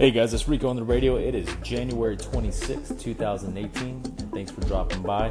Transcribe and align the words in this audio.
Hey 0.00 0.10
guys, 0.10 0.32
it's 0.32 0.48
Rico 0.48 0.70
on 0.70 0.76
the 0.76 0.82
radio. 0.82 1.16
It 1.16 1.34
is 1.34 1.46
January 1.62 2.16
26th, 2.16 2.98
2018. 2.98 4.02
Thanks 4.32 4.50
for 4.50 4.62
dropping 4.62 5.02
by. 5.02 5.30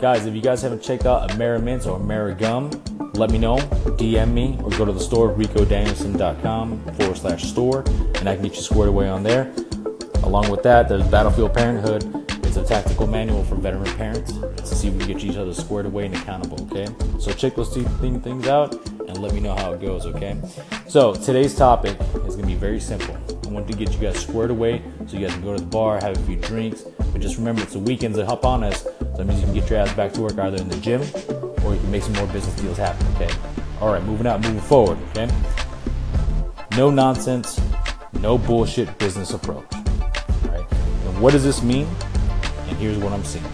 Guys, 0.00 0.26
if 0.26 0.34
you 0.34 0.40
guys 0.40 0.62
haven't 0.62 0.82
checked 0.82 1.06
out 1.06 1.30
Amerimint 1.30 1.86
or 1.86 1.96
Amerigum, 1.96 3.16
let 3.16 3.30
me 3.30 3.38
know. 3.38 3.58
DM 4.00 4.32
me 4.32 4.58
or 4.64 4.70
go 4.70 4.84
to 4.84 4.90
the 4.90 4.98
store, 4.98 5.32
ricodanielson.com 5.32 6.94
forward 6.94 7.18
slash 7.18 7.44
store, 7.44 7.84
and 8.16 8.28
I 8.28 8.34
can 8.34 8.42
get 8.42 8.56
you 8.56 8.62
squared 8.62 8.88
away 8.88 9.08
on 9.08 9.22
there. 9.22 9.54
Along 10.24 10.50
with 10.50 10.64
that, 10.64 10.88
there's 10.88 11.06
Battlefield 11.06 11.54
Parenthood. 11.54 12.02
It's 12.44 12.56
a 12.56 12.64
tactical 12.64 13.06
manual 13.06 13.44
for 13.44 13.54
veteran 13.54 13.96
parents 13.96 14.32
to 14.32 14.66
see 14.66 14.88
if 14.88 14.94
we 14.94 15.04
can 15.04 15.18
get 15.18 15.24
each 15.24 15.36
other 15.36 15.54
squared 15.54 15.86
away 15.86 16.06
and 16.06 16.16
accountable, 16.16 16.60
okay? 16.64 16.88
So 17.20 17.30
check 17.30 17.54
those 17.54 17.72
two 17.72 17.84
things 17.84 18.48
out 18.48 18.74
and 18.88 19.18
let 19.18 19.32
me 19.34 19.38
know 19.38 19.54
how 19.54 19.72
it 19.72 19.80
goes, 19.80 20.04
okay? 20.06 20.36
So 20.88 21.14
today's 21.14 21.54
topic 21.54 21.96
is 22.26 22.34
gonna 22.34 22.48
be 22.48 22.56
very 22.56 22.80
simple. 22.80 23.16
Want 23.50 23.66
to 23.66 23.76
get 23.76 23.92
you 23.92 23.98
guys 23.98 24.16
squared 24.16 24.50
away 24.50 24.80
so 25.08 25.16
you 25.16 25.26
guys 25.26 25.34
can 25.34 25.42
go 25.42 25.56
to 25.56 25.60
the 25.60 25.68
bar, 25.68 25.98
have 26.00 26.16
a 26.16 26.20
few 26.22 26.36
drinks. 26.36 26.82
But 26.82 27.20
just 27.20 27.36
remember, 27.36 27.62
it's 27.62 27.72
the 27.72 27.80
weekends 27.80 28.16
that 28.16 28.26
hop 28.26 28.44
on 28.44 28.62
us. 28.62 28.82
So 28.82 29.16
that 29.16 29.24
means 29.26 29.40
you 29.40 29.46
can 29.46 29.54
get 29.54 29.68
your 29.68 29.80
ass 29.80 29.92
back 29.94 30.12
to 30.12 30.22
work 30.22 30.38
either 30.38 30.56
in 30.56 30.68
the 30.68 30.76
gym 30.76 31.00
or 31.64 31.74
you 31.74 31.80
can 31.80 31.90
make 31.90 32.04
some 32.04 32.12
more 32.12 32.28
business 32.28 32.54
deals 32.60 32.78
happen, 32.78 33.04
okay? 33.16 33.34
All 33.80 33.92
right, 33.92 34.02
moving 34.04 34.28
out, 34.28 34.40
moving 34.40 34.60
forward, 34.60 34.98
okay? 35.10 35.28
No 36.76 36.90
nonsense, 36.90 37.60
no 38.20 38.38
bullshit 38.38 38.96
business 38.98 39.32
approach, 39.32 39.66
all 39.74 40.50
right? 40.50 40.72
And 40.72 41.20
what 41.20 41.32
does 41.32 41.42
this 41.42 41.60
mean? 41.60 41.88
And 42.68 42.76
here's 42.78 42.98
what 42.98 43.12
I'm 43.12 43.24
seeing. 43.24 43.44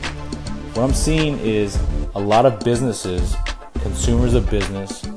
What 0.74 0.82
I'm 0.82 0.94
seeing 0.94 1.38
is 1.38 1.78
a 2.14 2.20
lot 2.20 2.44
of 2.44 2.60
businesses, 2.60 3.34
consumers 3.80 4.34
of 4.34 4.48
business, 4.50 5.08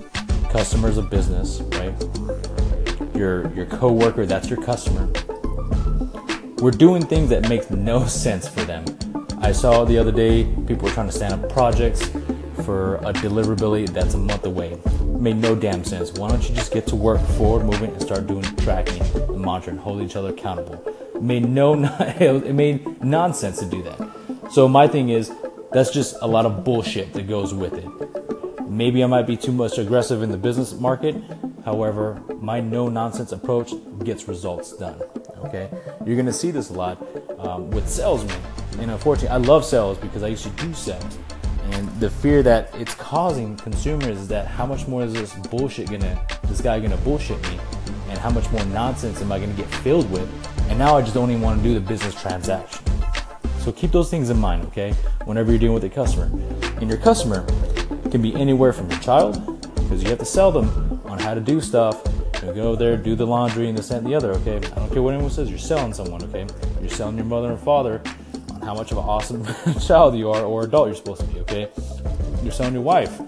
customers 0.49 0.97
of 0.97 1.09
business, 1.09 1.59
right? 1.73 1.93
Your 3.19 3.53
your 3.53 3.65
coworker, 3.65 4.25
that's 4.25 4.49
your 4.49 4.61
customer. 4.63 5.07
We're 6.59 6.71
doing 6.71 7.05
things 7.05 7.29
that 7.29 7.47
make 7.47 7.69
no 7.69 8.05
sense 8.07 8.47
for 8.47 8.61
them. 8.61 8.85
I 9.41 9.51
saw 9.51 9.85
the 9.85 9.97
other 9.97 10.11
day 10.11 10.45
people 10.65 10.87
were 10.87 10.93
trying 10.93 11.07
to 11.07 11.13
stand 11.13 11.33
up 11.33 11.51
projects 11.51 12.07
for 12.63 12.95
a 12.95 13.13
deliverability 13.13 13.89
that's 13.89 14.13
a 14.13 14.17
month 14.17 14.45
away. 14.45 14.73
It 14.73 15.21
made 15.21 15.37
no 15.37 15.55
damn 15.55 15.83
sense. 15.83 16.11
Why 16.13 16.29
don't 16.29 16.47
you 16.47 16.55
just 16.55 16.73
get 16.73 16.87
to 16.87 16.95
work 16.95 17.21
forward 17.37 17.65
moving 17.65 17.91
and 17.91 18.01
start 18.01 18.25
doing 18.27 18.43
tracking 18.57 19.01
and 19.01 19.39
monitoring, 19.39 19.77
hold 19.77 20.01
each 20.01 20.15
other 20.15 20.29
accountable? 20.29 20.81
It 21.15 21.21
made 21.21 21.47
no 21.47 21.73
it 22.19 22.55
made 22.55 23.03
nonsense 23.03 23.59
to 23.59 23.65
do 23.65 23.83
that. 23.83 24.51
So 24.51 24.67
my 24.67 24.87
thing 24.87 25.09
is 25.09 25.31
that's 25.71 25.91
just 25.91 26.15
a 26.21 26.27
lot 26.27 26.45
of 26.45 26.63
bullshit 26.63 27.13
that 27.13 27.27
goes 27.27 27.53
with 27.53 27.73
it. 27.73 28.69
Maybe 28.69 29.03
I 29.03 29.07
might 29.07 29.27
be 29.27 29.35
too 29.35 29.51
much 29.51 29.77
aggressive 29.77 30.21
in 30.21 30.31
the 30.31 30.37
business 30.37 30.73
market, 30.73 31.15
However, 31.69 32.19
my 32.41 32.59
no 32.59 32.89
nonsense 32.89 33.31
approach 33.31 33.73
gets 34.03 34.27
results 34.27 34.75
done. 34.75 34.99
Okay, 35.45 35.69
you're 36.03 36.15
gonna 36.15 36.33
see 36.33 36.49
this 36.49 36.71
a 36.71 36.73
lot 36.73 36.97
um, 37.37 37.69
with 37.69 37.87
salesmen, 37.87 38.41
and 38.79 38.89
unfortunately, 38.89 39.29
I 39.29 39.37
love 39.37 39.63
sales 39.63 39.99
because 39.99 40.23
I 40.23 40.29
used 40.29 40.43
to 40.45 40.49
do 40.65 40.73
sales. 40.73 41.19
And 41.69 41.87
the 41.99 42.09
fear 42.09 42.41
that 42.41 42.73
it's 42.73 42.95
causing 42.95 43.55
consumers 43.55 44.17
is 44.17 44.27
that 44.29 44.47
how 44.47 44.65
much 44.65 44.87
more 44.87 45.03
is 45.03 45.13
this 45.13 45.35
bullshit 45.49 45.91
gonna, 45.91 46.19
this 46.45 46.59
guy 46.59 46.79
gonna 46.79 46.97
bullshit 46.97 47.39
me, 47.43 47.59
and 48.09 48.17
how 48.17 48.31
much 48.31 48.49
more 48.49 48.65
nonsense 48.65 49.21
am 49.21 49.31
I 49.31 49.37
gonna 49.37 49.53
get 49.53 49.67
filled 49.67 50.09
with? 50.09 50.27
And 50.69 50.79
now 50.79 50.97
I 50.97 51.01
just 51.01 51.13
don't 51.13 51.29
even 51.29 51.43
want 51.43 51.61
to 51.61 51.63
do 51.63 51.75
the 51.75 51.81
business 51.81 52.19
transaction. 52.19 52.83
So 53.59 53.71
keep 53.71 53.91
those 53.91 54.09
things 54.09 54.31
in 54.31 54.39
mind, 54.39 54.65
okay? 54.69 54.93
Whenever 55.25 55.51
you're 55.51 55.59
dealing 55.59 55.75
with 55.75 55.83
a 55.83 55.89
customer, 55.89 56.31
and 56.81 56.89
your 56.89 56.97
customer 56.97 57.45
can 58.09 58.23
be 58.23 58.33
anywhere 58.33 58.73
from 58.73 58.89
your 58.89 58.99
child, 59.01 59.35
because 59.75 60.01
you 60.01 60.09
have 60.09 60.17
to 60.17 60.25
sell 60.25 60.51
them 60.51 60.88
how 61.19 61.33
to 61.33 61.41
do 61.41 61.61
stuff. 61.61 62.01
You 62.43 62.53
go 62.53 62.75
there, 62.75 62.95
do 62.95 63.15
the 63.15 63.27
laundry, 63.27 63.67
and 63.67 63.77
this 63.77 63.91
and 63.91 64.05
the 64.05 64.15
other. 64.15 64.31
Okay, 64.31 64.57
I 64.57 64.59
don't 64.59 64.91
care 64.91 65.01
what 65.01 65.13
anyone 65.13 65.31
says. 65.31 65.49
You're 65.49 65.59
selling 65.59 65.93
someone. 65.93 66.23
Okay, 66.23 66.47
you're 66.79 66.89
selling 66.89 67.17
your 67.17 67.25
mother 67.25 67.51
and 67.51 67.59
father 67.59 68.01
on 68.53 68.61
how 68.61 68.73
much 68.73 68.91
of 68.91 68.97
an 68.97 69.03
awesome 69.03 69.45
child 69.79 70.15
you 70.15 70.29
are 70.29 70.43
or 70.43 70.63
adult 70.63 70.87
you're 70.87 70.95
supposed 70.95 71.21
to 71.21 71.27
be. 71.27 71.39
Okay, 71.41 71.69
you're 72.41 72.51
selling 72.51 72.73
your 72.73 72.83
wife. 72.83 73.19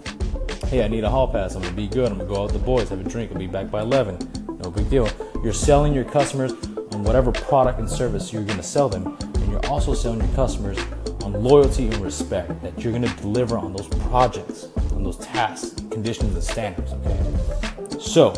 Hey, 0.68 0.84
I 0.84 0.88
need 0.88 1.04
a 1.04 1.10
hall 1.10 1.28
pass. 1.28 1.56
I'm 1.56 1.62
gonna 1.62 1.76
be 1.76 1.88
good. 1.88 2.12
I'm 2.12 2.18
gonna 2.18 2.30
go 2.30 2.38
out 2.38 2.44
with 2.44 2.54
the 2.54 2.60
boys, 2.60 2.88
have 2.90 3.06
a 3.06 3.10
drink. 3.10 3.32
I'll 3.34 3.38
be 3.38 3.48
back 3.48 3.70
by 3.70 3.82
11. 3.82 4.18
No 4.64 4.72
big 4.72 4.90
deal. 4.90 5.10
You're 5.44 5.54
selling 5.54 5.94
your 5.94 6.06
customers 6.06 6.54
on 6.94 7.04
whatever 7.04 7.32
product 7.32 7.80
and 7.80 7.90
service 7.90 8.32
you're 8.32 8.44
gonna 8.44 8.64
sell 8.64 8.88
them, 8.88 9.18
and 9.22 9.52
you're 9.52 9.66
also 9.66 9.94
selling 9.94 10.20
your 10.20 10.34
customers 10.36 10.78
on 11.24 11.34
loyalty 11.34 11.88
and 11.88 11.98
respect 11.98 12.62
that 12.64 12.82
you're 12.82 12.94
gonna 12.94 13.14
deliver 13.18 13.58
on 13.58 13.74
those 13.74 13.88
projects, 13.88 14.68
on 14.94 15.04
those 15.04 15.18
tasks, 15.18 15.74
conditions, 15.90 16.34
and 16.34 16.44
standards. 16.44 16.94
Okay. 16.94 17.71
So, 18.12 18.32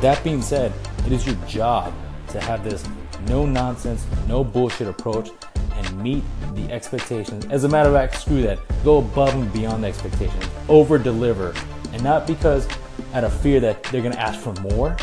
that 0.00 0.24
being 0.24 0.40
said, 0.40 0.72
it 1.04 1.12
is 1.12 1.26
your 1.26 1.34
job 1.46 1.92
to 2.28 2.40
have 2.40 2.64
this 2.64 2.82
no 3.28 3.44
nonsense, 3.44 4.06
no 4.26 4.42
bullshit 4.42 4.88
approach 4.88 5.28
and 5.74 6.02
meet 6.02 6.24
the 6.54 6.72
expectations. 6.72 7.44
As 7.50 7.64
a 7.64 7.68
matter 7.68 7.90
of 7.90 7.94
fact, 7.94 8.22
screw 8.22 8.40
that. 8.40 8.58
Go 8.84 9.00
above 9.00 9.34
and 9.34 9.52
beyond 9.52 9.84
the 9.84 9.88
expectations. 9.88 10.46
Over 10.70 10.96
deliver. 10.96 11.54
And 11.92 12.02
not 12.02 12.26
because 12.26 12.66
out 13.12 13.22
of 13.22 13.38
fear 13.42 13.60
that 13.60 13.82
they're 13.82 14.00
gonna 14.00 14.14
ask 14.16 14.40
for 14.40 14.54
more 14.62 14.96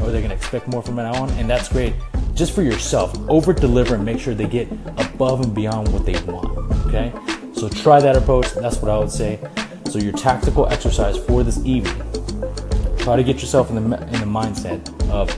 or 0.00 0.12
they're 0.12 0.22
gonna 0.22 0.32
expect 0.32 0.68
more 0.68 0.82
from 0.82 0.94
now 0.94 1.20
on, 1.20 1.30
and 1.30 1.50
that's 1.50 1.68
great. 1.68 1.94
Just 2.32 2.54
for 2.54 2.62
yourself, 2.62 3.12
over 3.28 3.52
deliver 3.52 3.96
and 3.96 4.04
make 4.04 4.20
sure 4.20 4.34
they 4.34 4.46
get 4.46 4.70
above 4.98 5.40
and 5.40 5.52
beyond 5.52 5.88
what 5.88 6.06
they 6.06 6.16
want. 6.32 6.56
Okay? 6.86 7.12
So 7.54 7.68
try 7.68 7.98
that 7.98 8.14
approach. 8.14 8.52
That's 8.52 8.80
what 8.80 8.88
I 8.88 9.00
would 9.00 9.10
say. 9.10 9.40
So 9.90 9.98
your 9.98 10.12
tactical 10.12 10.68
exercise 10.68 11.18
for 11.18 11.42
this 11.42 11.58
evening 11.64 12.21
Try 13.02 13.16
to 13.16 13.24
get 13.24 13.40
yourself 13.40 13.68
in 13.68 13.74
the 13.74 13.82
in 13.82 14.20
the 14.20 14.26
mindset 14.26 14.80
of 15.10 15.28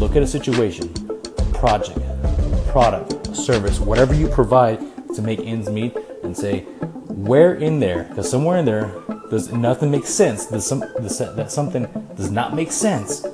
look 0.00 0.16
at 0.16 0.22
a 0.22 0.26
situation, 0.26 0.90
a 1.10 1.44
project, 1.52 1.98
a 1.98 2.64
product, 2.72 3.28
a 3.28 3.34
service, 3.34 3.78
whatever 3.78 4.14
you 4.14 4.28
provide 4.28 4.80
to 5.14 5.20
make 5.20 5.38
ends 5.40 5.68
meet, 5.68 5.94
and 6.22 6.34
say 6.34 6.60
where 7.08 7.54
in 7.54 7.80
there, 7.80 8.04
because 8.04 8.30
somewhere 8.30 8.56
in 8.56 8.64
there 8.64 8.94
does 9.28 9.52
nothing 9.52 9.90
make 9.90 10.06
sense. 10.06 10.46
Does 10.46 10.66
some 10.66 10.80
does, 11.02 11.18
that 11.18 11.52
something 11.52 11.84
does 12.16 12.30
not 12.30 12.54
make 12.54 12.72
sense. 12.72 13.26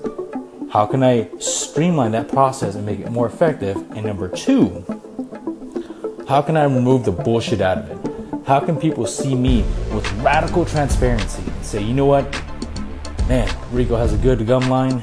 How 0.72 0.84
can 0.84 1.04
I 1.04 1.28
streamline 1.38 2.10
that 2.12 2.28
process 2.28 2.74
and 2.74 2.84
make 2.84 2.98
it 2.98 3.12
more 3.12 3.26
effective? 3.26 3.76
And 3.92 4.04
number 4.04 4.28
two, 4.28 4.84
how 6.28 6.42
can 6.42 6.56
I 6.56 6.64
remove 6.64 7.04
the 7.04 7.12
bullshit 7.12 7.60
out 7.60 7.78
of 7.78 7.90
it? 7.90 8.44
How 8.44 8.58
can 8.58 8.76
people 8.76 9.06
see 9.06 9.36
me 9.36 9.62
with 9.92 10.10
radical 10.14 10.64
transparency 10.64 11.44
and 11.46 11.64
say, 11.64 11.80
you 11.80 11.94
know 11.94 12.06
what? 12.06 12.26
Man, 13.28 13.54
Rico 13.72 13.94
has 13.96 14.14
a 14.14 14.16
good 14.16 14.46
gum 14.46 14.70
line. 14.70 15.02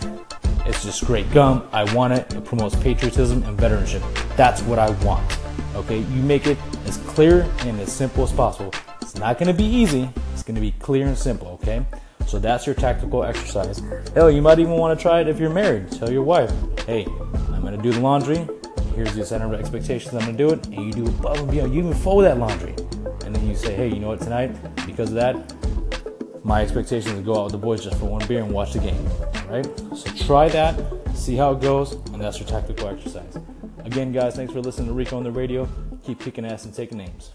It's 0.66 0.84
just 0.84 1.06
great 1.06 1.32
gum. 1.32 1.70
I 1.72 1.84
want 1.94 2.14
it. 2.14 2.34
It 2.34 2.44
promotes 2.44 2.76
patriotism 2.76 3.44
and 3.44 3.56
veteranship. 3.56 4.02
That's 4.36 4.64
what 4.64 4.80
I 4.80 4.90
want. 5.06 5.38
Okay, 5.76 6.00
you 6.00 6.24
make 6.24 6.48
it 6.48 6.58
as 6.88 6.98
clear 6.98 7.48
and 7.60 7.80
as 7.80 7.94
simple 7.94 8.24
as 8.24 8.34
possible. 8.34 8.74
It's 9.00 9.14
not 9.14 9.38
going 9.38 9.50
to 9.50 9.54
be 9.54 9.64
easy. 9.64 10.10
It's 10.34 10.42
going 10.42 10.56
to 10.56 10.62
be 10.62 10.72
clear 10.72 11.06
and 11.06 11.16
simple. 11.16 11.50
Okay, 11.50 11.86
so 12.26 12.40
that's 12.40 12.66
your 12.66 12.74
tactical 12.74 13.24
exercise. 13.24 13.84
Hell, 14.16 14.32
you 14.32 14.42
might 14.42 14.58
even 14.58 14.74
want 14.74 14.98
to 14.98 15.02
try 15.02 15.22
it 15.22 15.28
if 15.28 15.38
you're 15.40 15.54
married. 15.54 15.92
Tell 15.92 16.12
your 16.12 16.24
wife, 16.24 16.52
hey, 16.88 17.06
I'm 17.54 17.62
going 17.62 17.78
to 17.78 17.82
do 17.84 17.92
the 17.92 18.00
laundry. 18.00 18.48
Here's 18.96 19.14
the 19.14 19.24
set 19.24 19.44
of 19.44 19.54
expectations. 19.54 20.16
I'm 20.16 20.22
going 20.22 20.36
to 20.36 20.48
do 20.48 20.52
it, 20.52 20.66
and 20.66 20.84
you 20.84 20.92
do 20.92 21.06
above 21.06 21.42
and 21.42 21.52
beyond. 21.52 21.76
You 21.76 21.82
even 21.82 21.94
fold 21.94 22.24
that 22.24 22.40
laundry, 22.40 22.74
and 23.24 23.36
then 23.36 23.48
you 23.48 23.56
say, 23.56 23.76
hey, 23.76 23.88
you 23.88 24.00
know 24.00 24.08
what? 24.08 24.22
Tonight, 24.22 24.56
because 24.88 25.10
of 25.10 25.16
that, 25.16 25.36
my 26.46 26.62
expectation 26.62 27.12
is 27.12 27.18
to 27.18 27.24
go 27.24 27.40
out 27.40 27.46
with 27.46 27.54
the 27.54 27.58
boys 27.58 27.84
just 27.84 27.98
for 27.98 28.06
one 28.06 28.26
beer 28.28 28.44
and 28.44 28.52
watch 28.52 28.74
the 28.74 28.80
game. 28.80 29.04
Right? 29.50 29.66
So 29.98 30.12
try 30.26 30.48
that, 30.50 30.80
see 31.16 31.36
how 31.36 31.54
it 31.54 31.60
goes, 31.60 31.94
and 31.94 32.22
that's 32.22 32.40
your 32.40 32.48
tactical 32.48 32.88
exercise. 32.88 33.38
Again, 33.84 34.12
guys, 34.12 34.36
thanks 34.36 34.54
for 34.54 34.62
listening 34.62 34.88
to 34.90 34.94
Rico 34.94 35.18
on 35.18 35.24
the 35.24 35.32
radio. 35.32 35.68
Keep 36.04 36.20
kicking 36.20 36.46
ass 36.46 36.66
and 36.66 36.74
taking 36.74 37.00
names. 37.00 37.32